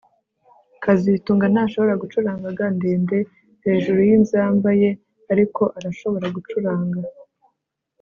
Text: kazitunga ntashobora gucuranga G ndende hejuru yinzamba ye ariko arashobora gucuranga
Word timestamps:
kazitunga 0.83 1.45
ntashobora 1.53 1.95
gucuranga 2.01 2.47
G 2.57 2.59
ndende 2.75 3.17
hejuru 3.65 3.99
yinzamba 4.07 4.69
ye 4.81 4.89
ariko 5.31 5.63
arashobora 5.77 6.25
gucuranga 6.35 6.99